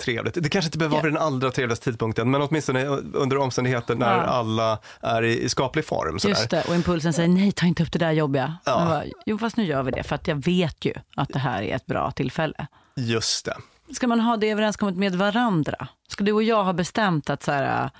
[0.00, 0.34] trevligt.
[0.42, 2.84] Det kanske inte behöver vara vid den allra trevligaste tidpunkten, men åtminstone
[3.14, 4.22] under omständigheter när Ja.
[4.22, 6.18] alla är i, i skaplig form.
[6.18, 6.34] Sådär.
[6.34, 8.56] Just det, och impulsen säger nej, ta inte upp det där jobbiga.
[8.64, 8.72] Ja.
[8.88, 11.62] Bara, jo, fast nu gör vi det, för att jag vet ju att det här
[11.62, 12.66] är ett bra tillfälle.
[12.96, 13.56] Just det.
[13.94, 15.88] Ska man ha det överenskommet med varandra?
[16.08, 17.90] Ska du och jag ha bestämt att så här,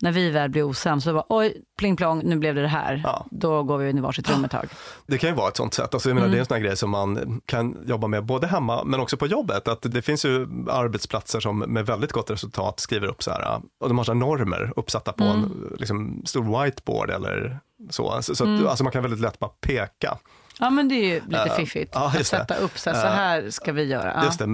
[0.00, 3.04] när vi väl blir osams så bara oj, pling plong, nu blev det det här.
[3.30, 4.68] Då går vi in i varsitt rum ett tag.
[5.06, 5.94] Det kan ju vara ett sånt sätt.
[5.94, 6.32] Alltså, jag menar, Mm.
[6.32, 9.16] Det är en sån här grej som man kan jobba med både hemma men också
[9.16, 9.68] på jobbet.
[9.68, 13.88] Att det finns ju arbetsplatser som med väldigt gott resultat skriver upp så här, och
[13.88, 15.36] de har så normer uppsatta på Mm.
[15.36, 17.58] en liksom, stor whiteboard eller
[17.90, 18.18] så.
[18.22, 18.66] Så, så att, Mm.
[18.66, 20.18] alltså, man kan väldigt lätt bara peka.
[20.58, 21.90] Ja men det är ju lite Eh, fiffigt.
[21.94, 24.12] ja, att sätta upp så här, så Eh, här ska vi göra.
[24.16, 24.24] Ja.
[24.24, 24.46] Just det,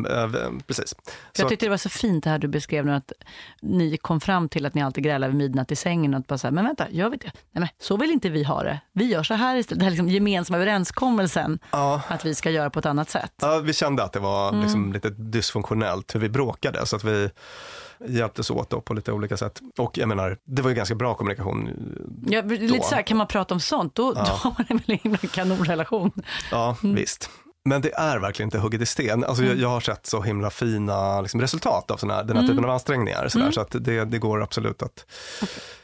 [0.66, 0.94] precis.
[1.32, 3.12] Så jag tyckte det var så fint det här du beskrev nu att
[3.62, 6.38] ni kom fram till att ni alltid grälar vid midnatt i sängen och att bara
[6.38, 7.30] så här, men vänta, gör vi det?
[7.34, 8.80] Nej men så vill inte vi ha det.
[8.92, 9.78] Vi gör så här istället.
[9.78, 11.59] Det här liksom gemensamma överenskommelsen
[12.09, 13.32] att vi ska göra på ett annat sätt.
[13.42, 14.61] Ja, vi kände att det var Mm.
[14.62, 17.30] liksom lite dysfunktionellt hur vi bråkade så att vi
[18.09, 19.61] hjälptes åt då på lite olika sätt.
[19.78, 21.70] Och jag menar, det var ju ganska bra kommunikation.
[22.26, 24.24] Ja, lite så här, kan man prata om sånt, då, Ja.
[24.24, 26.11] då har man en väldigt himla kanonrelation.
[26.51, 27.30] Ja, visst.
[27.64, 29.24] Men det är verkligen inte hugget i sten.
[29.24, 29.62] Alltså, jag, Mm.
[29.62, 32.48] jag har sett så himla fina liksom, resultat av såna här, den här Mm.
[32.57, 33.28] typen av ansträngningar.
[33.28, 33.53] Så, där, Mm.
[33.53, 35.07] så att det, det går absolut att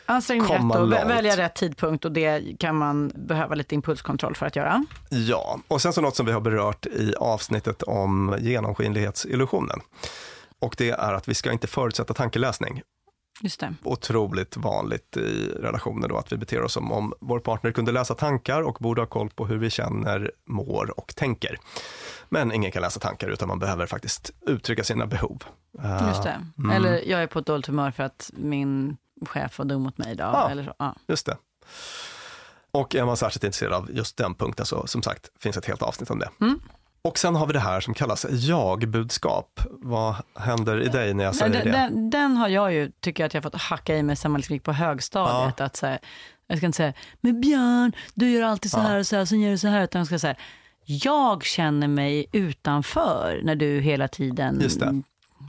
[0.09, 1.05] Ansträng dig Komma rätt och långt.
[1.05, 4.85] välja rätt tidpunkt och det kan man behöva lite impulskontroll för att göra.
[5.11, 9.81] Ja, och sen så något som vi har berört i avsnittet om genomskinlighetsillusionen.
[10.61, 12.83] Och det är att vi ska inte förutsätta tankeläsning.
[13.43, 13.75] Just det.
[13.83, 18.15] Otroligt vanligt i relationer då att vi beter oss som om vår partner kunde läsa
[18.15, 21.59] tankar och borde ha koll på hur vi känner, mår och tänker.
[22.29, 25.43] Men ingen kan läsa tankar utan man behöver faktiskt uttrycka sina behov.
[25.83, 26.43] Eh, Just det.
[26.59, 26.71] mm.
[26.71, 28.97] Eller jag är på ett dåligt humör för att min
[29.27, 30.31] chef var dum mot mig idag.
[30.35, 30.51] Ja.
[30.51, 30.75] Eller så.
[30.79, 30.95] Ja.
[31.07, 31.37] Just det.
[32.71, 35.83] Och är man särskilt intresserad av just den punkten så som sagt finns ett helt
[35.83, 36.31] avsnitt om det.
[36.41, 36.61] Mm.
[37.03, 39.61] Och sen har vi det här som kallas jag-budskap.
[39.71, 41.71] Vad händer i dig när jag säger den, det?
[41.71, 44.39] Den, den har jag ju, tycker jag att jag fått hacka i mig sen man
[44.39, 45.61] liksom gick på högstadiet.
[45.61, 45.99] Att så här,
[46.47, 49.41] jag ska inte säga, men Björn, du gör alltid så här och så här, sen
[49.41, 49.85] gör du så här.
[49.85, 50.37] Utan jag ska säga,
[50.85, 54.59] jag känner mig utanför när du hela tiden.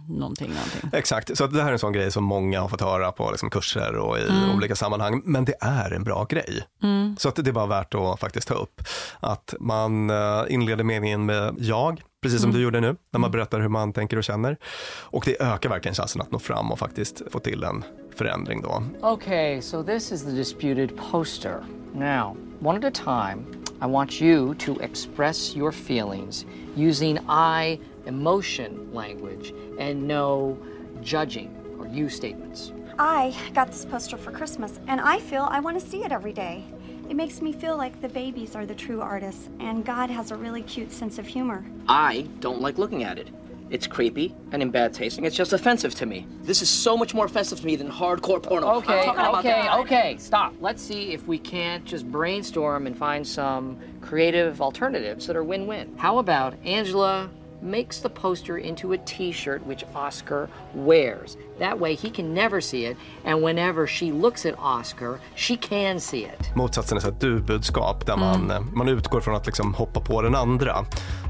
[0.08, 0.99] Någonting, någonting.
[0.99, 3.49] Exakt, så det här är en sån grej som många har fått höra på liksom
[3.49, 4.55] kurser och i Mm.
[4.58, 5.22] olika sammanhang.
[5.26, 6.64] Men det är en bra grej.
[6.84, 7.16] Mm.
[7.20, 8.82] Så att det är bara värt att faktiskt ta upp.
[9.20, 12.58] Att man eh, inleder meningen med jag, precis som Mm.
[12.60, 14.58] du gjorde nu, när man berättar hur man tänker och känner.
[15.03, 17.84] Och det ökar verkligen chansen att nå fram och faktiskt få till en
[18.16, 18.84] förändring då.
[19.01, 21.64] Okay, so this is the disputed poster.
[21.95, 23.45] Now, one at a time,
[23.82, 26.45] I want you to express your feelings
[26.76, 27.18] using
[27.58, 30.58] I emotion language and no
[31.01, 32.72] judging or you statements.
[32.99, 36.34] I got this poster for Christmas, and I feel I want to see it every
[36.34, 36.64] day.
[37.10, 40.36] It makes me feel like the babies are the true artists, and God has a
[40.36, 41.64] really cute sense of humor.
[41.88, 43.30] I don't like looking at it.
[43.70, 46.26] It's creepy and in bad taste, and it's just offensive to me.
[46.43, 48.68] This is so much more offensive to me than hardcore porno.
[48.76, 50.53] Okay, okay, okay, stop.
[50.60, 55.68] Let's see if we can't just brainstorm and find some creative alternatives that are win
[55.68, 55.93] win.
[55.97, 57.30] How about Angela
[57.62, 61.38] makes the poster into a t shirt which Oscar wears?
[61.60, 65.99] That way he can never see it, and whenever she looks at Oscar, she can
[65.99, 66.55] see it.
[66.55, 70.36] Motsatsen är ett du-budskap där man, eh, man utgår från att liksom hoppa på den
[70.36, 70.76] andra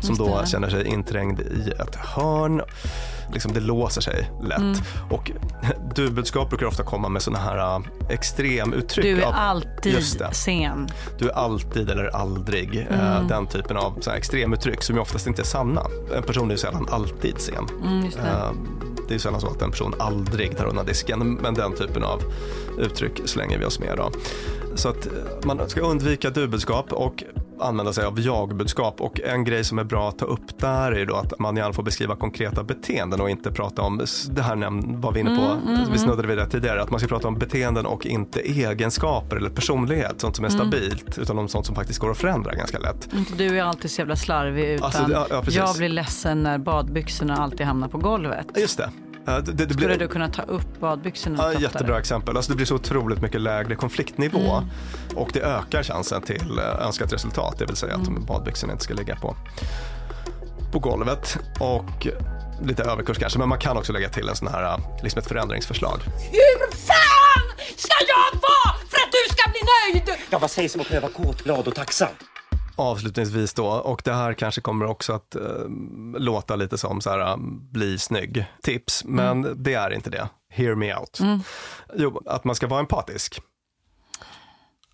[0.02, 0.48] som Just då det.
[0.48, 2.62] känner sig inträngd i ett hörn.
[3.34, 4.58] Liksom det låser sig lätt.
[4.60, 4.76] Mm.
[5.10, 5.32] Och
[5.96, 9.06] du-budskap brukar ofta komma med sådana här eh, extremuttryck.
[9.06, 10.88] Du är av- alltid sen.
[11.20, 12.88] Du är alltid eller aldrig.
[12.92, 13.28] eh, Mm.
[13.28, 15.82] Den typen av så här extremuttryck som ju oftast inte är sanna.
[16.16, 17.68] En person är ju sällan alltid sen.
[17.86, 18.08] Mm, det.
[18.30, 18.52] Eh,
[19.08, 22.04] Det är ju sällan så att en person aldrig tar undan disken, men den typen
[22.04, 22.22] av
[22.80, 23.98] uttryck slänger vi oss med.
[23.98, 24.12] Då.
[24.76, 25.08] Så att
[25.44, 27.24] man ska undvika du-budskap och
[27.60, 29.02] använda sig av jag-budskap.
[29.02, 31.58] Och en grej som är bra att ta upp där är ju då att man
[31.58, 34.56] gärna får beskriva konkreta beteenden och inte prata om, det här
[35.02, 37.28] var vi inne på, Mm, mm, vi snuddade vid det tidigare, att man ska prata
[37.28, 40.60] om beteenden och inte egenskaper eller personlighet, sånt som är Mm.
[40.72, 43.10] stabilt, utan om sånt som faktiskt går att förändra ganska lätt.
[43.14, 46.58] Inte du är alltid så jävla slarvig utan Alltså, ja, ja, jag blir ledsen när
[46.58, 48.48] badbyxorna alltid hamnar på golvet.
[48.56, 48.90] Just det.
[49.28, 52.38] Eh, det, det Skulle blir- du kunna ta upp badbyxorna Ja, jättebra exempel.
[52.38, 54.70] Alltså det blir så otroligt mycket lägre konfliktnivå Mm.
[55.16, 58.26] och det ökar chansen till eh, önskat resultat, det vill säga att Mm.
[58.26, 59.36] badbyxorna inte ska ligga på,
[60.72, 61.38] på golvet.
[61.60, 62.08] Och
[62.64, 65.28] lite överkurs kanske, men man kan också lägga till en sån här, eh, liksom ett
[65.28, 66.00] förändringsförslag.
[66.32, 69.60] Hur fan ska jag vara för att du ska bli
[69.94, 70.18] nöjd?
[70.30, 72.08] Ja, vad sägs om att pröva kåt, glad och tacksam?
[72.80, 75.42] Avslutningsvis då, och det här kanske kommer också att eh,
[76.18, 77.38] låta lite som så här, eh,
[77.72, 80.30] bli snygg tips, men det är inte det.
[80.50, 81.20] Hear me out.
[81.20, 81.40] Mm.
[81.96, 83.42] Jo, att man ska vara empatisk.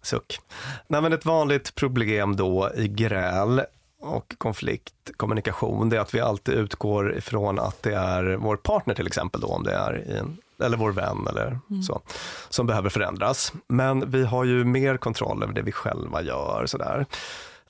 [0.02, 0.40] Suck.
[0.88, 3.62] Nej, men ett vanligt problem då i gräl
[4.02, 8.94] och konflikt, kommunikation, det är att vi alltid utgår ifrån att det är vår partner
[8.96, 11.84] till exempel då, om det är i en, eller vår vän eller Mm.
[11.84, 12.02] så,
[12.50, 13.54] som behöver förändras.
[13.68, 17.06] Men vi har ju mer kontroll över det vi själva gör sådär.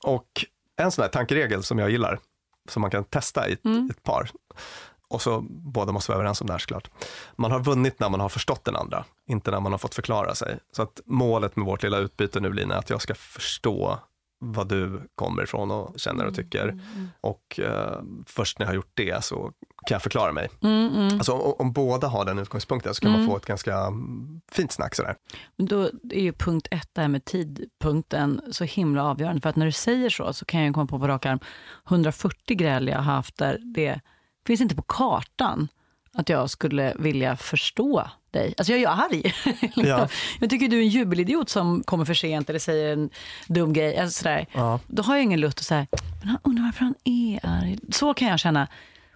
[0.04, 0.44] Och
[0.76, 2.18] en sån här tankeregel som jag gillar,
[2.68, 3.90] som man kan testa i ett, Mm.
[3.90, 4.30] ett par,
[5.08, 6.90] Och så båda måste vara överens om det här såklart.
[7.36, 10.34] Man har vunnit när man har förstått den andra, inte när man har fått förklara
[10.34, 10.58] sig.
[10.72, 13.98] Så att målet med vårt lilla utbyte nu Lina, är att jag ska förstå
[14.38, 16.80] vad du kommer ifrån och känner och tycker.
[17.20, 19.52] Och eh, först när jag har gjort det så
[19.86, 20.48] kan jag förklara mig.
[20.62, 21.14] Mm, mm.
[21.14, 23.20] Alltså om, om båda har den utgångspunkten så kan Mm.
[23.20, 25.14] man få ett ganska mm, fint snack sådär.
[25.56, 29.40] Men Då är ju punkt ett, det här med tidpunkten, så himla avgörande.
[29.40, 31.38] För att när du säger så, så kan jag komma på på rak arm
[31.88, 34.00] 140 gräl jag har haft där det
[34.46, 35.68] finns inte på kartan
[36.16, 38.54] att jag skulle vilja förstå dig.
[38.58, 39.34] Alltså jag är ju arg.
[39.88, 40.08] Ja.
[40.40, 43.10] jag tycker du är en jubelidiot som kommer för sent eller säger en
[43.48, 43.98] dum grej.
[43.98, 44.46] Alltså sådär.
[44.52, 44.80] Ja.
[44.86, 45.86] Då har jag ingen lust att säga,
[46.20, 47.78] men han undrar varför han är arg.
[47.92, 48.68] Så kan jag känna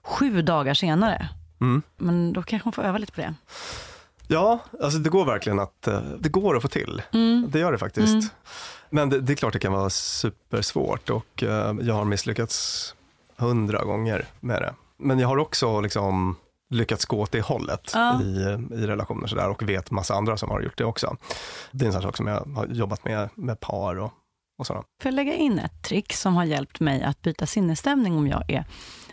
[0.02, 1.28] sju dagar senare.
[1.60, 1.82] Mm.
[1.96, 3.34] Men då kanske man får öva lite på det.
[4.26, 7.02] Ja, alltså det går verkligen att, eh, det går att få till.
[7.12, 7.46] Mm.
[7.50, 8.12] Det gör det faktiskt.
[8.14, 8.24] Mm.
[8.90, 12.94] Men det, det är klart det kan vara supersvårt och eh, jag har misslyckats
[13.36, 14.74] hundra gånger med det.
[14.96, 16.36] Men jag har också liksom
[16.70, 18.22] lyckats gå åt det hållet Ja.
[18.22, 18.26] i,
[18.74, 21.16] i relationer sådär och vet massa andra som har gjort det också.
[21.70, 24.12] Det är en sån sak som jag har jobbat med, med par och,
[24.58, 24.82] och sådana.
[25.02, 28.50] Får jag lägga in ett trick som har hjälpt mig att byta sinnesstämning om jag
[28.50, 28.64] är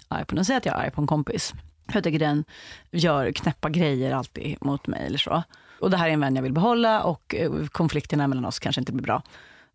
[0.07, 0.45] arg på någon.
[0.45, 1.53] Säg att jag är arg på en kompis.
[1.87, 2.43] För jag tycker den
[2.91, 5.43] gör knäppa grejer alltid mot mig eller så.
[5.79, 8.81] Och det här är en vän jag vill behålla och eh, konflikterna mellan oss kanske
[8.81, 9.21] inte blir bra.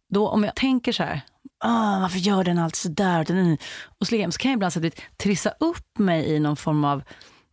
[0.08, 1.20] Då om jag tänker så här,
[1.58, 3.20] ah, varför gör den alltid sådär?
[3.20, 7.02] Och så, så kan jag ibland så att trissa upp mig i någon form av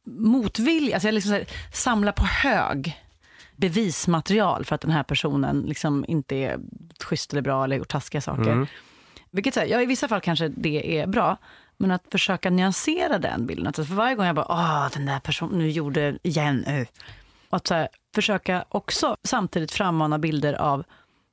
[0.05, 0.95] motvilja.
[0.95, 3.03] Alltså jag liksom så här, samlar på hög
[3.55, 6.59] bevismaterial för att den här personen liksom inte är
[7.03, 8.51] schysst eller bra eller gjort taskiga saker.
[8.51, 8.67] Mm.
[9.37, 11.37] Vilket så här, ja, i vissa fall kanske det är bra,
[11.77, 13.67] men att försöka nyansera den bilden.
[13.67, 16.65] Alltså för varje gång jag bara, ah den där personen, nu gjorde igen.
[16.67, 16.87] Uh.
[17.49, 20.83] Och att så här, försöka också samtidigt frammana bilder av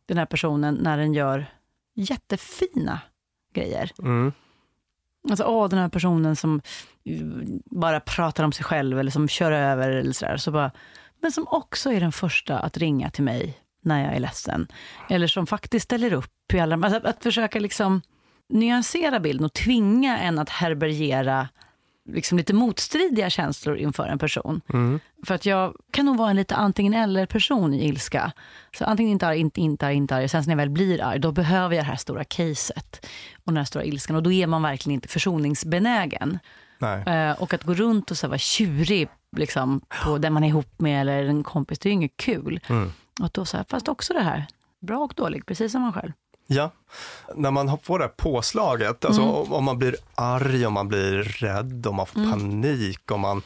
[0.07, 1.47] den här personen när den gör
[1.95, 3.01] jättefina
[3.55, 3.91] grejer.
[3.99, 4.33] Mm.
[5.31, 6.61] Alltså, åh, den här personen som
[7.05, 7.23] eh,
[7.65, 10.37] bara pratar om sig själv eller som kör över eller sådär.
[10.37, 10.71] Så bara,
[11.21, 14.67] men som också är den första att ringa till mig när jag är ledsen.
[15.11, 16.75] Eller som faktiskt ställer upp i alla...
[16.75, 18.03] Alltså, att, att försöka liksom
[18.49, 21.49] nyansera bilden och tvinga en att härbärgera
[22.09, 24.61] liksom lite motstridiga känslor inför en person.
[24.73, 25.01] Mm.
[25.27, 28.33] För att jag kan nog vara en lite antingen eller-person i ilska.
[28.79, 30.29] Så antingen inte arg, inte, inte arg, inte arg.
[30.29, 33.07] Sen när jag väl blir arg, då behöver jag det här stora caset.
[33.35, 34.17] Och den här stora ilskan.
[34.17, 36.39] Och då är man verkligen inte försoningsbenägen.
[37.07, 40.81] Eh, och att gå runt och så vara tjurig liksom, på den man är ihop
[40.81, 42.61] med eller en kompis, det är ju inget kul.
[42.69, 42.93] Mm.
[43.23, 44.47] Och då så här, fast också det här,
[44.81, 46.13] bra och dålig, precis som man själv.
[46.47, 46.71] Ja,
[47.35, 49.35] när man får det här påslaget, alltså Mm.
[49.53, 52.31] om- man blir arg, om man blir rädd, om man får Mm.
[52.33, 53.43] panik, om man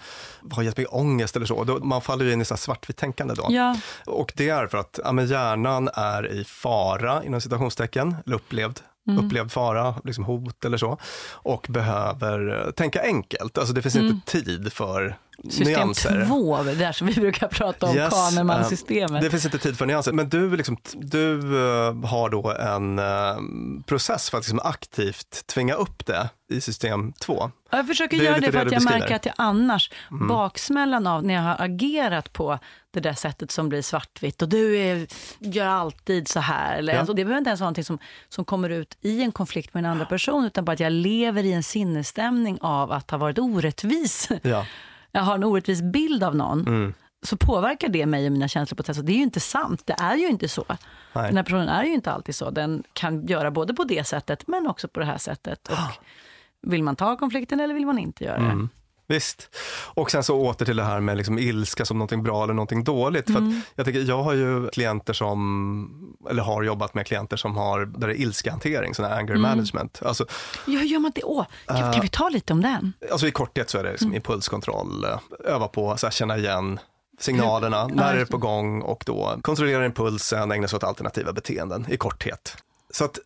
[0.51, 3.47] har jättemycket ångest eller så, då, man faller ju in i så svartvitt tänkande då.
[3.51, 3.77] Ja.
[4.07, 9.27] Och det är för att ja, hjärnan är i fara, inom citationstecken, eller upplevd, Mm.
[9.27, 10.99] upplevd fara, liksom hot eller så,
[11.33, 13.59] och behöver eh, tänka enkelt.
[13.59, 14.07] Alltså det finns Mm.
[14.09, 16.26] inte tid för System nyanser.
[16.28, 19.11] två, det där som vi brukar prata om, Yes, Kahneman-systemet.
[19.12, 22.99] eh, Det finns inte tid för nyanser, men du, liksom, du eh, har då en
[22.99, 27.51] eh, process för att liksom aktivt tvinga upp det i system 2.
[27.70, 30.28] Ja, Jag försöker Det göra det för det att jag märker att jag annars, Mm.
[30.28, 32.59] baksmällan av när jag har agerat på
[32.91, 35.07] det där sättet som blir svartvitt och du är,
[35.39, 36.76] gör alltid så här.
[36.78, 36.99] Eller, Ja.
[36.99, 39.84] alltså, det behöver inte ens vara någonting som, som kommer ut i en konflikt med
[39.84, 43.39] en andra person utan bara att jag lever i en sinnesstämning av att ha varit
[43.39, 44.28] orättvis.
[44.43, 44.66] Ja.
[45.12, 46.66] Jag har en orättvis bild av någon.
[46.66, 46.94] Mm.
[47.22, 48.96] Så påverkar det mig och mina känslor på ett sätt.
[48.96, 49.82] Så det är ju inte sant.
[49.86, 50.64] Det är ju inte så.
[50.68, 51.26] Nej.
[51.26, 52.50] Den här personen är ju inte alltid så.
[52.50, 55.68] Den kan göra både på det sättet men också på det här sättet.
[55.68, 58.44] Och vill man ta konflikten eller vill man inte göra det?
[58.44, 58.68] Mm.
[59.09, 59.48] Visst.
[59.94, 62.84] Och sen så åter till det här med liksom ilska som någonting bra eller någonting
[62.84, 63.26] dåligt.
[63.26, 63.59] För Mm.
[63.59, 67.86] att jag, tänker, jag har ju klienter som, eller har jobbat med klienter som har,
[67.86, 69.42] där det är ilskehantering, sån anger Mm.
[69.42, 70.00] management.
[70.04, 70.26] Alltså,
[70.66, 71.22] Ja, hur gör man det?
[71.24, 72.92] Åh, kan, Eh, kan vi ta lite om den?
[73.12, 74.16] Alltså i korthet så är det liksom Mm.
[74.16, 75.18] impulskontroll, eh,
[75.54, 76.78] öva på att känna igen
[77.20, 80.84] signalerna, Hur- när Ja, är det på gång och då kontrollera impulsen, ägna sig åt
[80.84, 82.56] alternativa beteenden i korthet.
[82.90, 83.18] Så att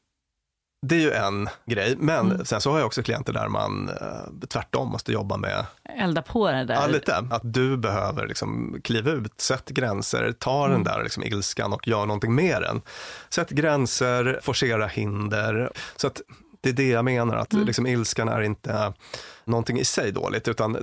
[0.87, 2.45] det är ju en grej, men Mm.
[2.45, 5.65] sen så har jag också klienter där man eh, tvärtom måste jobba med
[5.99, 6.75] Elda på det där.
[6.75, 7.17] Ja, lite.
[7.31, 10.71] Att du behöver liksom kliva ut, sätt gränser, ta Mm.
[10.85, 12.81] den där liksom ilskan och gör någonting med den.
[13.29, 15.71] Sätt gränser, forcera hinder.
[15.97, 16.21] Så att
[16.61, 17.67] det är det jag menar, att Mm.
[17.67, 18.93] liksom ilskan är inte
[19.45, 20.77] någonting i sig dåligt, utan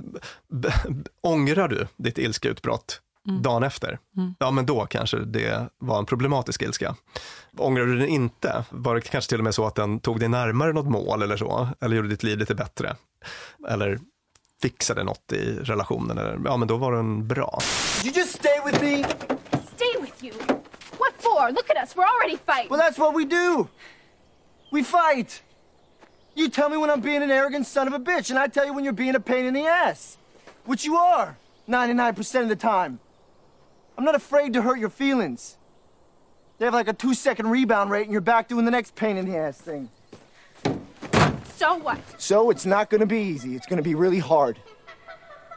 [1.22, 3.42] ångrar du ditt ilskeutbrott Mm.
[3.42, 4.34] dagen efter, Mm.
[4.38, 6.94] ja men då kanske det var en problematisk ilska.
[7.56, 10.28] Ångrar du den inte, var det kanske till och med så att den tog dig
[10.28, 12.96] närmare något mål eller så, eller gjorde ditt liv lite bättre.
[13.68, 13.98] Eller
[14.62, 17.58] fixade något i relationen, eller, ja men då var den bra.
[18.04, 19.04] You just stay with me.
[19.76, 20.34] Stay with you.
[20.98, 21.50] What for?
[21.52, 21.96] Look at us.
[21.96, 22.70] We're already fighting.
[22.70, 23.68] Well, that's what we do.
[24.72, 25.42] We fight.
[26.34, 28.66] You tell me when I'm being an arrogant son of a bitch, and I tell
[28.66, 30.18] you when you're being a pain in the ass.
[30.64, 31.36] Which you are,
[31.68, 33.00] 99% of the time.
[33.98, 35.56] I'm not afraid to hurt your feelings.
[36.60, 39.16] They have like a two second rebound rate and you're back doing the next pain
[39.16, 39.88] in the ass thing.
[41.56, 41.98] So what?
[42.18, 43.56] So it's not gonna be easy.
[43.56, 44.56] It's gonna be really hard.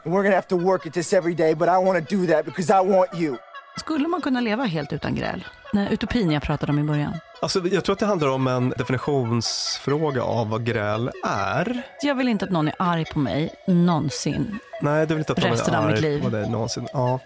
[0.04, 2.46] And we're gonna have to work at this every day, but I wanna do that
[2.46, 3.36] because I want you.
[3.76, 5.44] Skulle man kunna leva helt utan gräl?
[5.72, 7.12] Den utopin jag pratade om i början.
[7.42, 11.82] Alltså, jag tror att det handlar om en definitionsfråga av vad gräl är.
[12.02, 14.58] Jag vill inte att någon är arg på mig någonsin.
[14.82, 15.38] Nej, du vill inte att
[15.68, 16.22] någon är arg liv.
[16.22, 16.88] på dig någonsin.
[16.92, 17.20] Ja.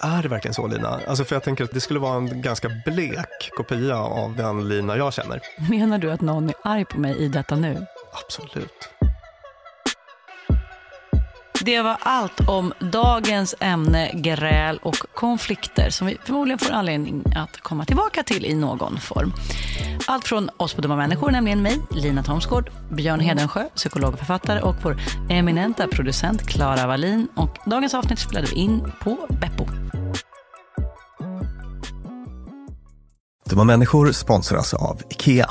[0.00, 1.00] Är det verkligen så Lina?
[1.06, 4.96] Alltså för jag tänker att det skulle vara en ganska blek kopia av den Lina
[4.96, 5.40] jag känner.
[5.70, 7.86] Menar du att någon är arg på mig i detta nu?
[8.24, 8.88] Absolut.
[11.60, 17.60] Det var allt om dagens ämne gräl och konflikter som vi förmodligen får anledning att
[17.60, 19.32] komma tillbaka till i någon form.
[20.06, 24.60] Allt från oss på Dumma människor, nämligen mig, Lina Thomsgård, Björn Hedensjö, psykolog och författare
[24.60, 27.28] och vår eminenta producent Klara Wallin.
[27.36, 29.66] Och dagens avsnitt spelade vi in på Beppo.
[33.44, 35.50] Dumma människor sponsras av IKEA.